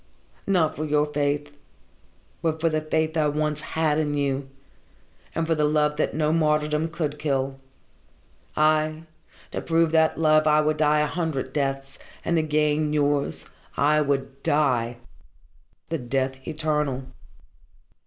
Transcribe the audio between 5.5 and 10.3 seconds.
the love that no martyrdom could kill. Ay to prove that